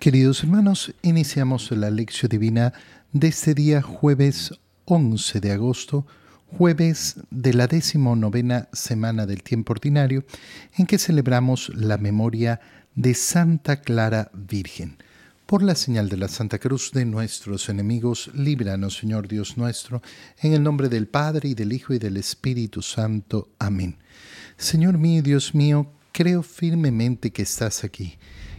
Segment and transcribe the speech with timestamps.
[0.00, 2.72] Queridos hermanos, iniciamos la lección divina
[3.12, 4.52] de este día jueves
[4.84, 6.06] 11 de agosto,
[6.46, 10.24] jueves de la decimonovena semana del tiempo ordinario,
[10.76, 12.60] en que celebramos la memoria
[12.94, 14.98] de Santa Clara Virgen.
[15.46, 20.00] Por la señal de la Santa Cruz de nuestros enemigos, líbranos, Señor Dios nuestro,
[20.40, 23.48] en el nombre del Padre y del Hijo y del Espíritu Santo.
[23.58, 23.96] Amén.
[24.56, 28.16] Señor mío, Dios mío, creo firmemente que estás aquí,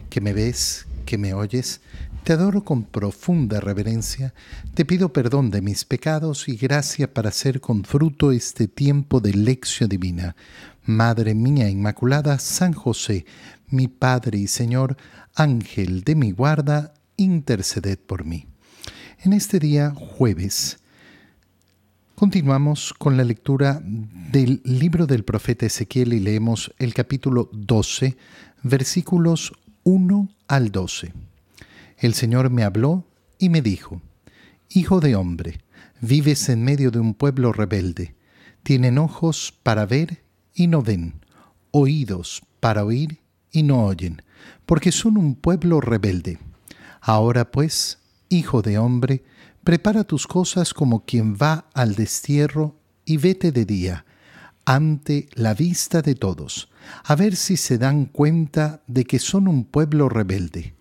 [0.10, 1.82] que me ves, que me oyes,
[2.24, 4.34] te adoro con profunda reverencia,
[4.74, 9.34] te pido perdón de mis pecados y gracia para hacer con fruto este tiempo de
[9.34, 10.36] lección divina.
[10.84, 13.26] Madre mía Inmaculada, San José,
[13.70, 14.98] mi Padre y Señor,
[15.36, 18.48] Ángel de mi guarda, interceded por mí.
[19.24, 20.80] En este día jueves,
[22.16, 28.18] continuamos con la lectura del libro del profeta Ezequiel y leemos el capítulo 12,
[28.64, 31.14] versículos 1 al 12.
[31.98, 33.06] El Señor me habló
[33.38, 34.02] y me dijo,
[34.70, 35.62] Hijo de hombre,
[36.02, 38.16] vives en medio de un pueblo rebelde.
[38.64, 40.24] Tienen ojos para ver
[40.54, 41.26] y no ven,
[41.72, 43.20] oídos para oír
[43.52, 44.22] y no oyen,
[44.66, 46.38] porque son un pueblo rebelde.
[47.02, 49.24] Ahora pues, hijo de hombre,
[49.64, 54.06] prepara tus cosas como quien va al destierro y vete de día,
[54.70, 56.70] ante la vista de todos,
[57.04, 60.76] a ver si se dan cuenta de que son un pueblo rebelde.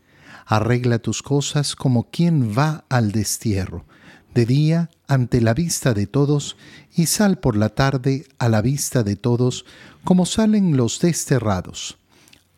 [0.44, 3.86] Arregla tus cosas como quien va al destierro,
[4.34, 6.58] de día ante la vista de todos,
[6.94, 9.64] y sal por la tarde a la vista de todos,
[10.04, 11.96] como salen los desterrados.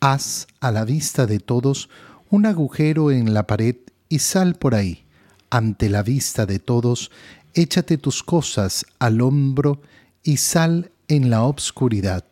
[0.01, 1.87] Haz a la vista de todos
[2.29, 3.77] un agujero en la pared
[4.09, 5.05] y sal por ahí.
[5.49, 7.09] Ante la vista de todos,
[7.53, 9.81] échate tus cosas al hombro
[10.23, 12.23] y sal en la obscuridad.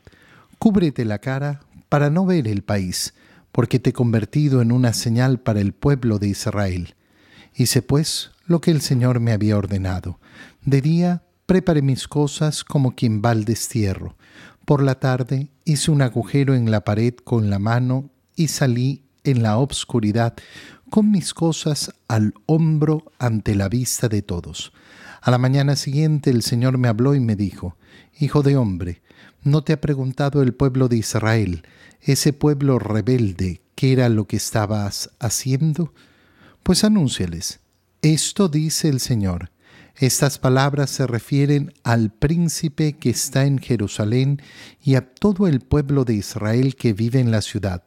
[0.57, 3.13] Cúbrete la cara para no ver el país,
[3.51, 6.95] porque te he convertido en una señal para el pueblo de Israel.
[7.53, 10.17] Hice pues lo que el Señor me había ordenado.
[10.63, 14.15] De día preparé mis cosas como quien va al destierro.
[14.63, 19.43] Por la tarde hice un agujero en la pared con la mano y salí en
[19.43, 20.35] la obscuridad
[20.89, 24.71] con mis cosas al hombro ante la vista de todos.
[25.21, 27.75] A la mañana siguiente el Señor me habló y me dijo,
[28.19, 29.01] Hijo de hombre,
[29.43, 31.63] ¿no te ha preguntado el pueblo de Israel,
[32.01, 35.93] ese pueblo rebelde, qué era lo que estabas haciendo?
[36.63, 37.59] Pues anúnciales,
[38.01, 39.51] esto dice el Señor.
[39.95, 44.41] Estas palabras se refieren al príncipe que está en Jerusalén
[44.81, 47.83] y a todo el pueblo de Israel que vive en la ciudad.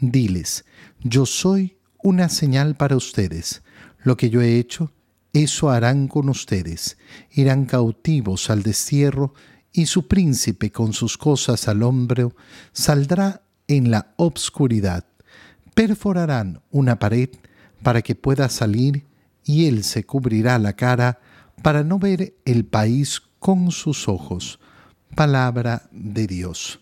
[0.00, 0.64] Diles,
[1.02, 3.62] yo soy una señal para ustedes.
[4.02, 4.92] Lo que yo he hecho,
[5.32, 6.98] eso harán con ustedes.
[7.30, 9.34] Irán cautivos al destierro
[9.72, 12.34] y su príncipe con sus cosas al hombro
[12.72, 15.04] saldrá en la obscuridad.
[15.74, 17.30] Perforarán una pared
[17.82, 19.06] para que pueda salir
[19.44, 21.20] y él se cubrirá la cara
[21.62, 24.60] para no ver el país con sus ojos.
[25.14, 26.80] Palabra de Dios.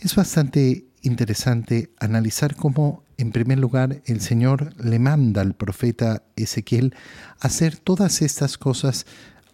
[0.00, 6.94] Es bastante interesante analizar cómo, en primer lugar, el Señor le manda al profeta Ezequiel
[7.40, 9.06] hacer todas estas cosas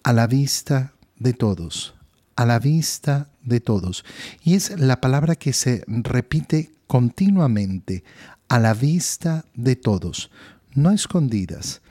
[0.03, 1.95] a la vista de todos,
[2.37, 4.05] a la vista de todos.
[4.43, 8.03] Y es la palabra que se repite continuamente,
[8.49, 10.31] a la vista de todos,
[10.75, 11.83] no escondidas.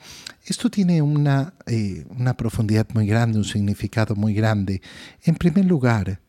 [0.44, 4.82] Esto tiene una, eh, una profundidad muy grande, un significado muy grande.
[5.22, 6.20] En primer lugar,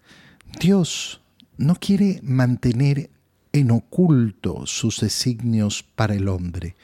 [0.59, 1.21] Dios
[1.57, 3.09] no quiere mantener
[3.53, 6.75] en oculto sus designios para el hombre.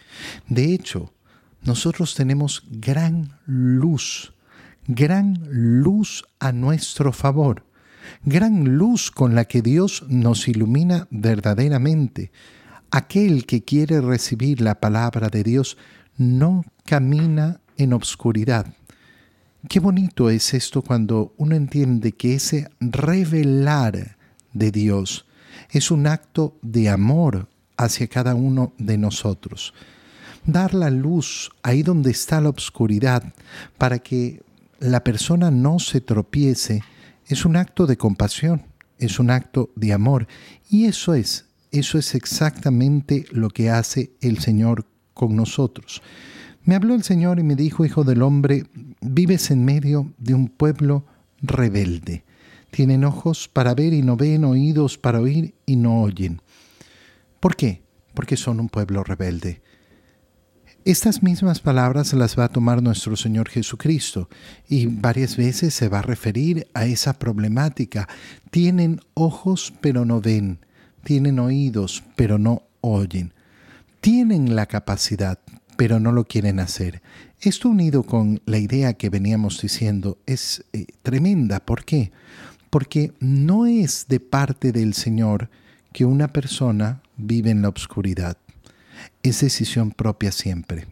[0.47, 1.13] De hecho,
[1.63, 4.33] nosotros tenemos gran luz
[4.87, 7.65] gran luz a nuestro favor,
[8.23, 12.31] gran luz con la que Dios nos ilumina verdaderamente.
[12.89, 15.77] Aquel que quiere recibir la palabra de Dios
[16.15, 18.73] no camina en obscuridad.
[19.67, 24.17] Qué bonito es esto cuando uno entiende que ese revelar
[24.53, 25.26] de Dios
[25.71, 27.47] es un acto de amor
[27.77, 29.73] hacia cada uno de nosotros.
[30.45, 33.33] Dar la luz ahí donde está la obscuridad
[33.77, 34.41] para que
[34.79, 36.81] la persona no se tropiece
[37.27, 38.63] es un acto de compasión,
[38.97, 40.27] es un acto de amor.
[40.69, 46.01] Y eso es, eso es exactamente lo que hace el Señor con nosotros.
[46.63, 48.65] Me habló el Señor y me dijo, Hijo del hombre,
[49.01, 51.05] vives en medio de un pueblo
[51.41, 52.23] rebelde.
[52.71, 56.41] Tienen ojos para ver y no ven, oídos para oír y no oyen.
[57.39, 57.81] ¿Por qué?
[58.13, 59.61] Porque son un pueblo rebelde.
[60.85, 64.29] Estas mismas palabras las va a tomar nuestro Señor Jesucristo
[64.69, 68.07] y varias veces se va a referir a esa problemática.
[68.51, 70.59] Tienen ojos pero no ven,
[71.03, 73.33] tienen oídos pero no oyen.
[73.99, 75.39] tienen la capacidad,
[75.75, 77.01] pero no lo quieren hacer.
[77.41, 81.59] Esto unido con la idea que veníamos diciendo es eh, tremenda.
[81.59, 82.11] ¿Por qué?
[82.69, 85.49] Porque no es de parte del Señor
[85.93, 88.37] que una persona vive en la oscuridad.
[89.23, 90.87] Es decisión propia siempre.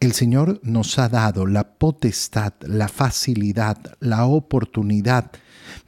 [0.00, 5.30] El Señor nos ha dado la potestad, la facilidad, la oportunidad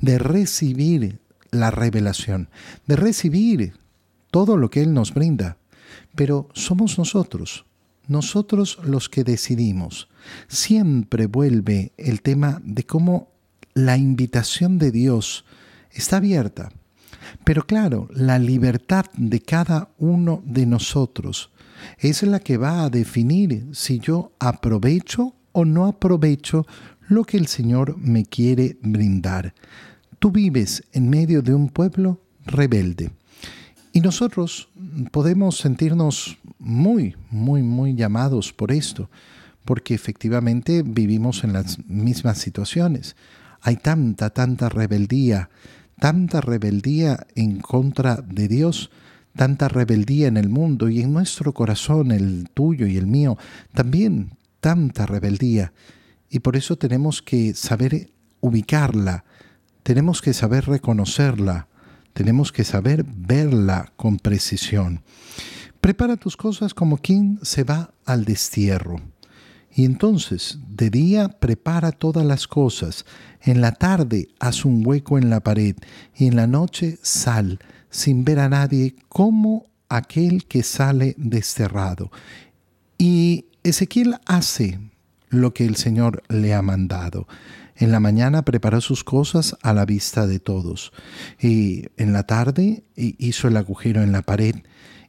[0.01, 1.21] de recibir
[1.51, 2.51] la revelación,
[2.87, 3.75] de recibir
[4.31, 5.57] todo lo que Él nos brinda.
[6.15, 7.65] Pero somos nosotros,
[8.07, 10.09] nosotros los que decidimos.
[10.49, 13.33] Siempre vuelve el tema de cómo
[13.75, 15.45] la invitación de Dios
[15.91, 16.71] está abierta.
[17.45, 21.51] Pero claro, la libertad de cada uno de nosotros
[21.99, 26.67] es la que va a definir si yo aprovecho o no aprovecho
[27.09, 29.55] lo que el Señor me quiere brindar.
[30.19, 33.11] Tú vives en medio de un pueblo rebelde.
[33.93, 34.69] Y nosotros
[35.11, 39.11] podemos sentirnos muy, muy, muy llamados por esto,
[39.65, 43.17] porque efectivamente vivimos en las mismas situaciones.
[43.63, 45.49] Hay tanta, tanta rebeldía,
[45.99, 48.91] tanta rebeldía en contra de Dios,
[49.37, 53.39] tanta rebeldía en el mundo y en nuestro corazón, el tuyo y el mío,
[53.73, 55.73] también tanta rebeldía.
[56.29, 58.11] Y por eso tenemos que saber
[58.41, 59.25] ubicarla,
[59.85, 61.69] tenemos que saber reconocerla,
[62.13, 65.03] tenemos que saber verla con precisión.
[65.81, 69.01] Prepara tus cosas como quien se va al destierro.
[69.75, 73.07] Y entonces, de día prepara todas las cosas,
[73.41, 75.77] en la tarde haz un hueco en la pared,
[76.17, 77.59] y en la noche sal,
[77.91, 82.11] sin ver a nadie, como aquel que sale desterrado.
[82.99, 84.79] Y Ezequiel hace
[85.29, 87.27] lo que el Señor le ha mandado.
[87.77, 90.93] En la mañana preparó sus cosas a la vista de todos.
[91.41, 94.57] Y en la tarde hizo el agujero en la pared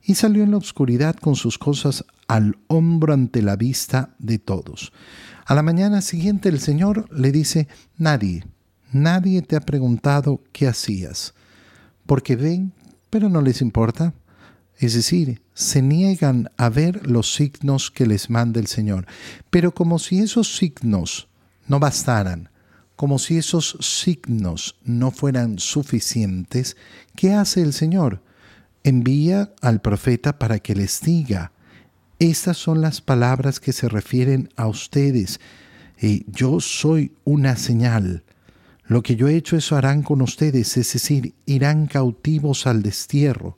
[0.01, 4.91] y salió en la oscuridad con sus cosas al hombro ante la vista de todos.
[5.45, 8.43] A la mañana siguiente el Señor le dice, nadie,
[8.91, 11.35] nadie te ha preguntado qué hacías
[12.07, 12.73] porque ven,
[13.11, 14.15] pero no les importa.
[14.79, 19.05] Es decir, se niegan a ver los signos que les manda el Señor.
[19.51, 21.27] Pero como si esos signos
[21.67, 22.49] no bastaran,
[22.95, 26.77] como si esos signos no fueran suficientes,
[27.15, 28.23] ¿qué hace el Señor?
[28.83, 31.52] Envía al profeta para que les diga,
[32.19, 35.39] estas son las palabras que se refieren a ustedes.
[36.01, 38.23] y yo soy una señal.
[38.85, 43.57] Lo que yo he hecho, eso harán con ustedes, es decir, irán cautivos al destierro,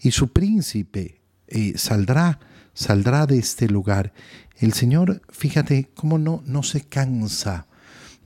[0.00, 2.40] y su príncipe eh, saldrá,
[2.72, 4.12] saldrá de este lugar.
[4.58, 7.66] El Señor, fíjate cómo no, no se cansa,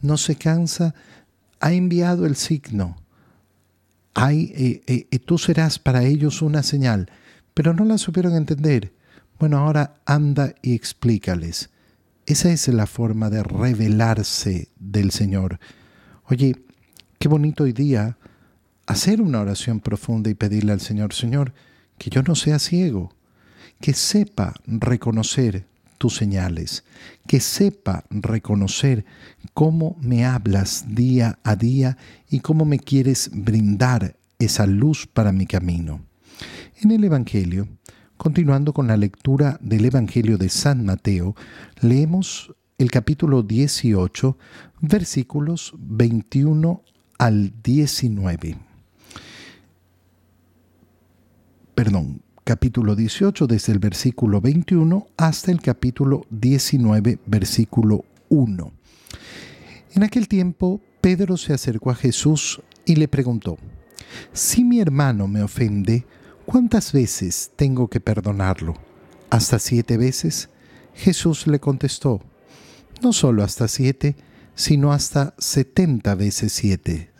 [0.00, 0.94] no se cansa,
[1.60, 2.96] ha enviado el signo.
[4.14, 4.52] Hay,
[4.86, 7.10] eh, eh, tú serás para ellos una señal,
[7.52, 8.92] pero no la supieron entender.
[9.38, 11.70] Bueno, ahora anda y explícales.
[12.26, 15.61] Esa es la forma de revelarse del Señor.
[16.25, 16.56] Oye,
[17.20, 18.19] qué bonito hoy día
[18.87, 21.55] hacer una oración profunda y pedirle al Señor, Señor,
[21.99, 23.14] que yo no sea ciego,
[23.81, 25.67] que sepa reconocer
[25.99, 26.82] tus señales,
[27.29, 29.05] que sepa reconocer
[29.55, 31.96] cómo me hablas día a día
[32.29, 36.00] y cómo me quieres brindar esa luz para mi camino.
[36.81, 37.69] En el Evangelio,
[38.19, 41.35] continuando con la lectura del Evangelio de San Mateo,
[41.81, 44.37] leemos el capítulo 18,
[44.81, 46.83] versículos 21
[47.16, 48.59] al 19.
[51.75, 58.73] Perdón, capítulo 18 desde el versículo 21 hasta el capítulo 19, versículo 1.
[59.95, 63.59] En aquel tiempo, Pedro se acercó a Jesús y le preguntó,
[64.33, 66.04] Si mi hermano me ofende,
[66.49, 68.73] ¿cuántas veces tengo que perdonarlo?
[69.28, 70.49] ¿Hasta siete veces?
[70.95, 72.23] Jesús le contestó,
[73.02, 74.17] no solo hasta siete,
[74.55, 77.11] sino hasta setenta veces siete.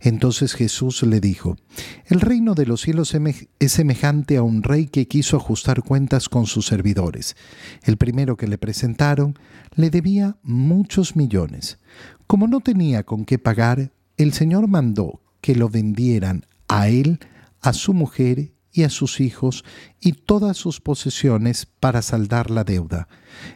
[0.00, 1.58] Entonces Jesús le dijo,
[2.06, 3.14] El reino de los cielos
[3.58, 7.36] es semejante a un rey que quiso ajustar cuentas con sus servidores.
[7.82, 9.38] El primero que le presentaron
[9.74, 11.78] le debía muchos millones.
[12.26, 17.20] Como no tenía con qué pagar, el Señor mandó que lo vendieran a él,
[17.60, 19.64] a su mujer y a sus hijos
[20.00, 23.06] y todas sus posesiones para saldar la deuda.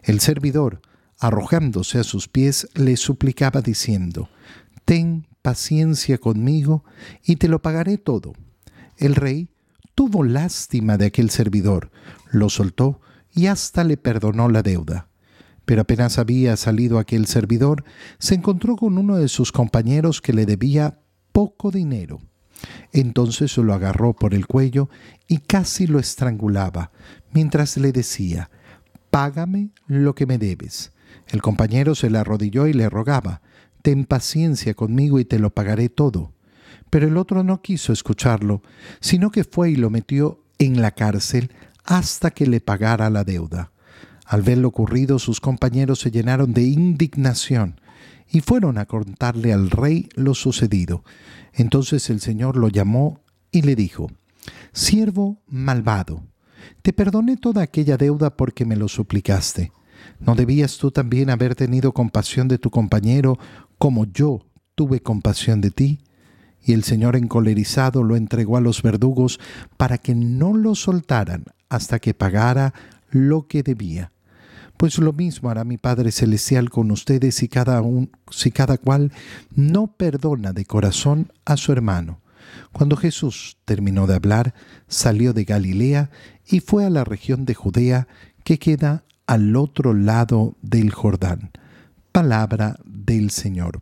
[0.03, 0.83] El servidor,
[1.19, 4.29] arrojándose a sus pies, le suplicaba diciendo,
[4.85, 6.85] Ten paciencia conmigo
[7.25, 8.35] y te lo pagaré todo.
[8.97, 9.51] El rey
[9.95, 11.91] tuvo lástima de aquel servidor,
[12.31, 13.01] lo soltó
[13.35, 15.09] y hasta le perdonó la deuda.
[15.65, 17.85] Pero apenas había salido aquel servidor,
[18.19, 21.01] se encontró con uno de sus compañeros que le debía
[21.33, 22.21] poco dinero.
[22.93, 24.89] Entonces lo agarró por el cuello
[25.29, 26.91] y casi lo estrangulaba,
[27.33, 28.51] mientras le decía,
[29.11, 30.93] Págame lo que me debes.
[31.29, 33.43] El compañero se le arrodilló y le rogaba,
[33.83, 36.33] Ten paciencia conmigo y te lo pagaré todo.
[36.91, 38.63] Pero el otro no quiso escucharlo,
[39.01, 41.53] sino que fue y lo metió en la cárcel
[41.85, 43.73] hasta que le pagara la deuda.
[44.25, 47.81] Al ver lo ocurrido, sus compañeros se llenaron de indignación
[48.31, 51.05] y fueron a contarle al rey lo sucedido.
[51.53, 53.21] Entonces el Señor lo llamó
[53.51, 54.11] y le dijo,
[54.73, 56.23] Siervo malvado,
[56.83, 59.73] te perdoné toda aquella deuda porque me lo suplicaste.
[60.21, 63.39] ¿No debías tú también haber tenido compasión de tu compañero
[63.79, 64.41] como yo
[64.75, 66.01] tuve compasión de ti?
[66.63, 69.39] Y el Señor encolerizado lo entregó a los verdugos
[69.77, 72.75] para que no lo soltaran hasta que pagara
[73.11, 74.13] lo que debía.
[74.77, 79.13] Pues lo mismo hará mi Padre Celestial con ustedes si cada, un, si cada cual
[79.55, 82.21] no perdona de corazón a su hermano.
[82.73, 84.55] Cuando Jesús terminó de hablar,
[84.87, 86.11] salió de Galilea
[86.47, 88.07] y fue a la región de Judea
[88.45, 91.51] que queda al otro lado del Jordán.
[92.13, 93.81] Palabra del Señor.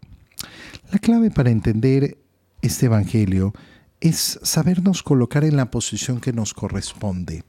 [0.93, 2.19] La clave para entender
[2.63, 3.53] este Evangelio
[4.01, 7.45] es sabernos colocar en la posición que nos corresponde.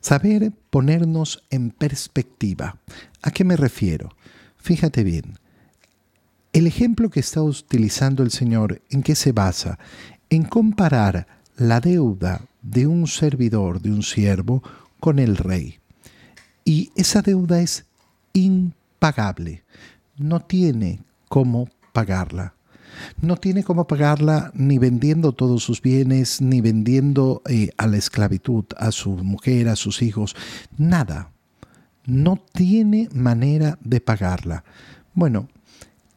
[0.00, 2.78] Saber ponernos en perspectiva.
[3.22, 4.10] ¿A qué me refiero?
[4.56, 5.38] Fíjate bien.
[6.52, 9.78] El ejemplo que está utilizando el Señor, ¿en qué se basa?
[10.28, 11.26] En comparar
[11.56, 14.62] la deuda de un servidor, de un siervo,
[15.00, 15.78] con el rey.
[16.64, 17.86] Y esa deuda es
[18.34, 19.64] impagable.
[20.16, 22.54] No tiene cómo pagarla
[23.20, 28.64] no tiene cómo pagarla ni vendiendo todos sus bienes, ni vendiendo eh, a la esclavitud,
[28.76, 30.36] a su mujer, a sus hijos,
[30.76, 31.30] nada.
[32.04, 34.64] No tiene manera de pagarla.
[35.14, 35.48] Bueno,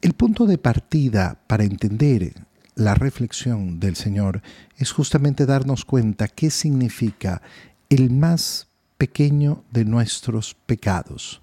[0.02, 2.34] el punto de partida para entender
[2.74, 4.42] la reflexión del Señor
[4.76, 7.40] es justamente darnos cuenta qué significa
[7.88, 8.68] el más
[8.98, 11.40] pequeño de nuestros pecados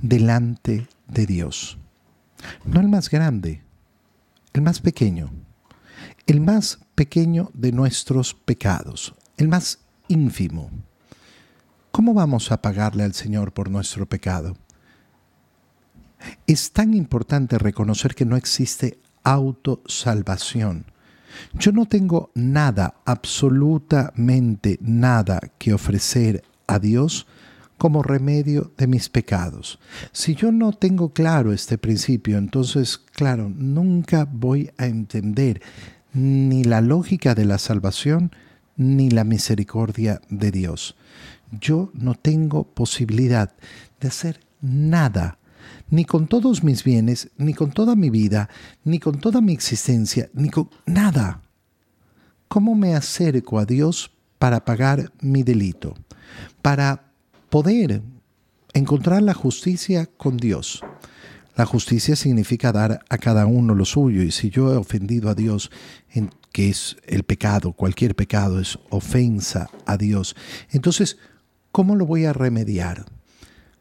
[0.00, 1.78] delante de Dios.
[2.64, 3.62] No el más grande,
[4.56, 5.30] el más pequeño,
[6.26, 10.70] el más pequeño de nuestros pecados, el más ínfimo.
[11.90, 14.56] ¿Cómo vamos a pagarle al Señor por nuestro pecado?
[16.46, 20.86] Es tan importante reconocer que no existe autosalvación.
[21.52, 27.26] Yo no tengo nada, absolutamente nada que ofrecer a Dios
[27.78, 29.78] como remedio de mis pecados.
[30.12, 35.60] Si yo no tengo claro este principio, entonces, claro, nunca voy a entender
[36.12, 38.32] ni la lógica de la salvación
[38.76, 40.96] ni la misericordia de Dios.
[41.50, 43.52] Yo no tengo posibilidad
[44.00, 45.38] de hacer nada,
[45.90, 48.48] ni con todos mis bienes, ni con toda mi vida,
[48.84, 51.42] ni con toda mi existencia, ni con nada.
[52.48, 55.94] ¿Cómo me acerco a Dios para pagar mi delito?
[56.62, 57.05] Para
[57.48, 58.02] poder
[58.72, 60.82] encontrar la justicia con Dios.
[61.56, 65.34] La justicia significa dar a cada uno lo suyo y si yo he ofendido a
[65.34, 65.70] Dios,
[66.10, 70.36] en, que es el pecado, cualquier pecado es ofensa a Dios,
[70.70, 71.16] entonces,
[71.72, 73.06] ¿cómo lo voy a remediar?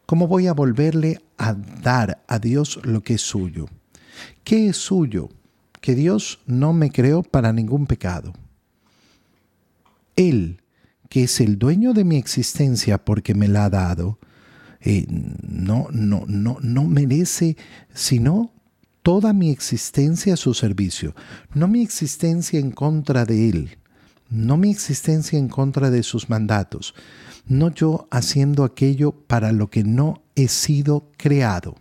[0.05, 3.65] ¿Cómo voy a volverle a dar a Dios lo que es suyo?
[4.43, 5.29] ¿Qué es suyo?
[5.81, 8.33] Que Dios no me creó para ningún pecado.
[10.15, 10.61] Él
[11.09, 14.19] que es el dueño de mi existencia porque me la ha dado,
[14.81, 17.57] eh, no, no, no, no merece
[17.93, 18.51] sino
[19.01, 21.15] toda mi existencia a su servicio,
[21.53, 23.77] no mi existencia en contra de Él,
[24.29, 26.95] no mi existencia en contra de sus mandatos,
[27.47, 31.75] no yo haciendo aquello para lo que no he sido creado.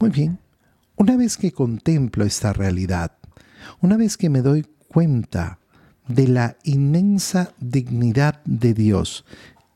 [0.00, 0.38] Muy bien,
[0.96, 3.12] una vez que contemplo esta realidad,
[3.80, 5.58] una vez que me doy cuenta
[6.08, 9.24] de la inmensa dignidad de Dios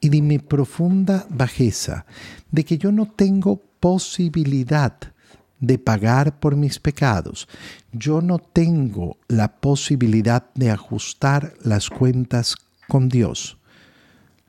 [0.00, 2.06] y de mi profunda bajeza,
[2.50, 4.96] de que yo no tengo posibilidad
[5.60, 7.48] de pagar por mis pecados.
[7.92, 12.56] Yo no tengo la posibilidad de ajustar las cuentas
[12.88, 13.58] con Dios.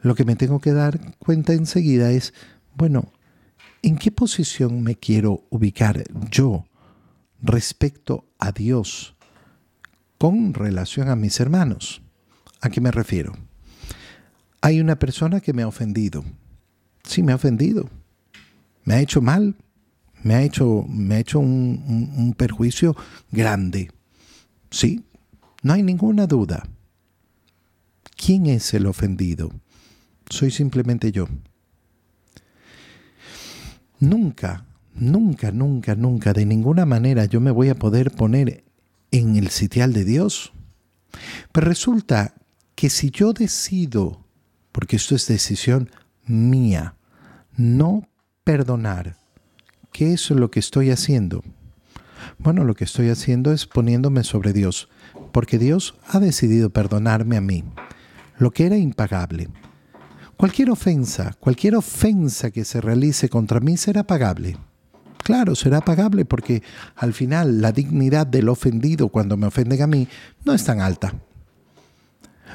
[0.02, 2.34] Lo que me tengo que dar cuenta enseguida es,
[2.76, 3.14] bueno,
[3.84, 6.66] ¿en qué posición me quiero ubicar yo
[7.42, 9.16] respecto a Dios?
[10.24, 12.02] Con relación a mis hermanos.
[12.62, 13.34] ¿A qué me refiero?
[14.62, 16.24] Hay una persona que me ha ofendido.
[17.04, 17.90] Sí, me ha ofendido.
[18.86, 19.58] Me ha hecho mal.
[20.24, 22.96] Me ha hecho, me ha hecho un, un perjuicio
[23.34, 23.92] grande.
[24.72, 25.04] Sí,
[25.62, 26.70] no hay ninguna duda.
[28.16, 29.52] ¿Quién es el ofendido?
[30.30, 31.28] Soy simplemente yo.
[34.00, 38.64] Nunca, nunca, nunca, nunca, de ninguna manera yo me voy a poder poner
[39.14, 40.52] en el sitial de Dios.
[41.52, 42.34] Pero resulta
[42.76, 44.26] que si yo decido,
[44.72, 45.92] porque esto es decisión
[46.26, 46.96] mía,
[47.56, 48.10] no
[48.44, 49.16] perdonar,
[49.92, 51.44] ¿qué es lo que estoy haciendo?
[52.40, 54.90] Bueno, lo que estoy haciendo es poniéndome sobre Dios,
[55.32, 57.64] porque Dios ha decidido perdonarme a mí,
[58.40, 59.50] lo que era impagable.
[60.38, 64.58] Cualquier ofensa, cualquier ofensa que se realice contra mí será pagable.
[65.24, 66.64] Claro, será pagable porque
[66.96, 70.08] al final la dignidad del ofendido cuando me ofenden a mí
[70.44, 71.14] no es tan alta.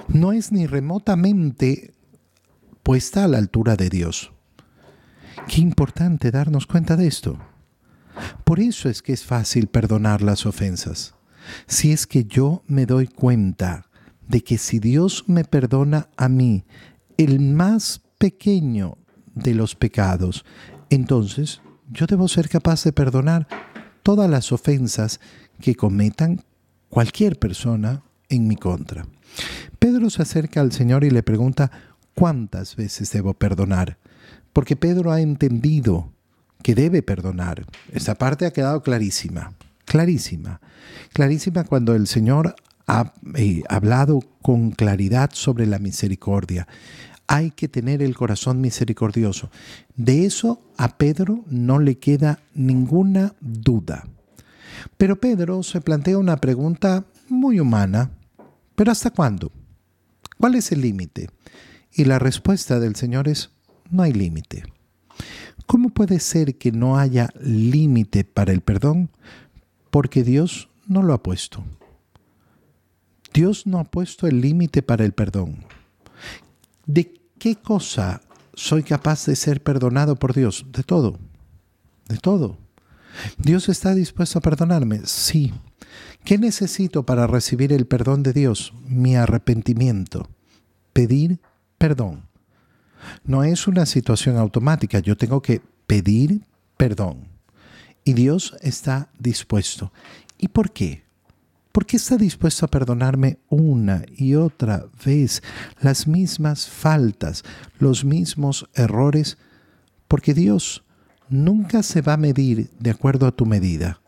[0.09, 1.95] No es ni remotamente
[2.83, 4.33] puesta a la altura de Dios.
[5.49, 7.39] Qué importante darnos cuenta de esto.
[8.45, 11.15] Por eso es que es fácil perdonar las ofensas.
[11.67, 13.87] Si es que yo me doy cuenta
[14.27, 16.65] de que si Dios me perdona a mí
[17.17, 18.99] el más pequeño
[19.35, 20.45] de los pecados,
[20.91, 23.47] entonces yo debo ser capaz de perdonar
[24.02, 25.21] todas las ofensas
[25.61, 26.45] que cometan
[26.88, 29.07] cualquier persona en mi contra.
[29.78, 31.71] Pedro se acerca al Señor y le pregunta,
[32.14, 33.99] ¿cuántas veces debo perdonar?
[34.52, 36.12] Porque Pedro ha entendido
[36.62, 37.64] que debe perdonar.
[37.92, 39.52] Esta parte ha quedado clarísima,
[39.85, 40.61] clarísima,
[41.12, 42.54] clarísima cuando el Señor
[42.87, 46.66] ha eh, hablado con claridad sobre la misericordia.
[47.29, 49.51] Hay que tener el corazón misericordioso.
[49.95, 54.09] De eso a Pedro no le queda ninguna duda.
[54.97, 58.11] Pero Pedro se plantea una pregunta muy humana.
[58.75, 59.53] ¿Pero hasta cuándo?
[60.39, 61.29] ¿Cuál es el límite?
[61.93, 63.51] Y la respuesta del Señor es,
[63.91, 64.65] no hay límite.
[65.67, 69.11] ¿Cómo puede ser que no haya límite para el perdón?
[69.91, 71.65] Porque Dios no lo ha puesto.
[73.35, 75.65] Dios no ha puesto el límite para el perdón.
[76.87, 78.21] ¿De qué cosa
[78.54, 80.66] soy capaz de ser perdonado por Dios?
[80.73, 81.18] De todo.
[82.09, 82.59] De todo.
[83.38, 85.00] ¿Dios está dispuesto a perdonarme?
[85.04, 85.52] Sí.
[86.25, 88.73] ¿Qué necesito para recibir el perdón de Dios?
[88.87, 90.28] Mi arrepentimiento.
[90.92, 91.40] Pedir
[91.78, 92.28] perdón.
[93.25, 96.42] No es una situación automática, yo tengo que pedir
[96.77, 97.29] perdón.
[98.05, 99.92] Y Dios está dispuesto.
[100.38, 101.08] ¿Y por qué?
[101.79, 105.45] ¿Por qué está dispuesto a perdonarme una y otra vez
[105.81, 107.45] las mismas faltas,
[107.79, 109.38] los mismos errores?
[110.09, 110.83] Porque Dios
[111.29, 114.01] nunca se va a medir de acuerdo a tu medida.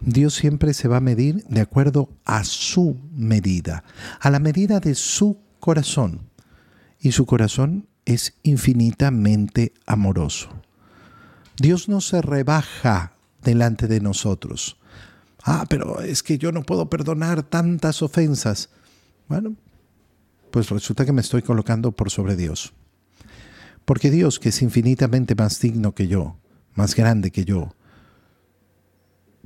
[0.00, 3.82] Dios siempre se va a medir de acuerdo a su medida,
[4.20, 6.30] a la medida de su corazón.
[7.00, 10.50] Y su corazón es infinitamente amoroso.
[11.56, 14.76] Dios no se rebaja delante de nosotros.
[15.44, 18.70] Ah, pero es que yo no puedo perdonar tantas ofensas.
[19.28, 19.56] Bueno,
[20.50, 22.72] pues resulta que me estoy colocando por sobre Dios.
[23.84, 26.36] Porque Dios, que es infinitamente más digno que yo,
[26.74, 27.74] más grande que yo,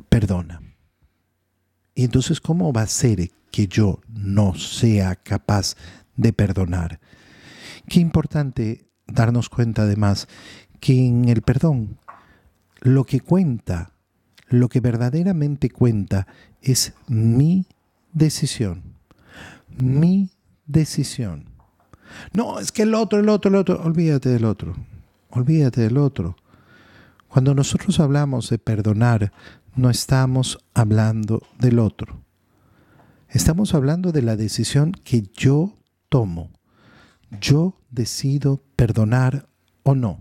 [0.09, 0.61] perdona.
[1.95, 5.77] Y entonces, ¿cómo va a ser que yo no sea capaz
[6.17, 7.01] de perdonar?
[7.89, 10.29] Qué importante darnos cuenta además
[10.81, 11.99] que en el perdón
[12.81, 13.96] lo que cuenta,
[14.49, 16.27] lo que verdaderamente cuenta
[16.63, 17.67] es mi
[18.13, 18.83] decisión.
[19.79, 20.31] Mi
[20.67, 21.51] decisión.
[22.33, 24.75] No, es que el otro, el otro, el otro, olvídate del otro.
[25.31, 26.37] Olvídate del otro.
[27.29, 29.33] Cuando nosotros hablamos de perdonar,
[29.75, 32.23] no estamos hablando del otro.
[33.29, 35.77] Estamos hablando de la decisión que yo
[36.09, 36.51] tomo
[37.41, 39.49] yo decido perdonar
[39.83, 40.21] o no.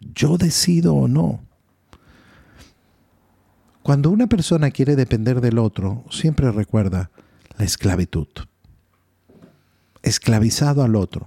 [0.00, 1.40] Yo decido o no.
[3.90, 7.10] Cuando una persona quiere depender del otro, siempre recuerda
[7.58, 8.28] la esclavitud.
[10.00, 11.26] Esclavizado al otro.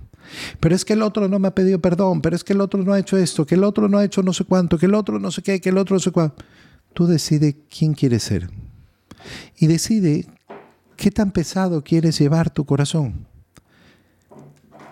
[0.61, 2.81] Pero es que el otro no me ha pedido perdón, pero es que el otro
[2.81, 4.93] no ha hecho esto, que el otro no ha hecho no sé cuánto, que el
[4.93, 6.41] otro no sé qué, que el otro no sé cuánto.
[6.93, 8.49] Tú decides quién quieres ser.
[9.57, 10.25] Y decide
[10.95, 13.27] qué tan pesado quieres llevar tu corazón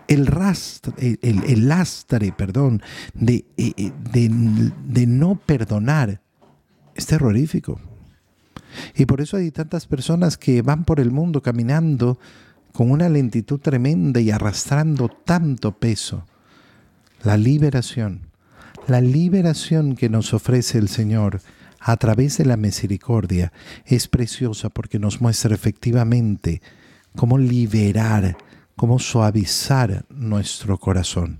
[0.09, 2.81] el, lastre perdón,
[3.13, 6.19] de, eh, eh, no perdonar
[6.95, 7.79] es terrorífico.
[8.95, 12.17] Y por eso hay tantas personas que van por el mundo caminando
[12.73, 16.25] con una lentitud tremenda y arrastrando tanto peso.
[17.23, 18.21] La liberación,
[18.87, 21.41] la liberación que nos ofrece el Señor
[21.79, 23.51] a través de la misericordia
[23.85, 26.61] es preciosa porque nos muestra efectivamente
[27.15, 28.37] cómo liberar
[28.81, 31.39] cómo suavizar nuestro corazón.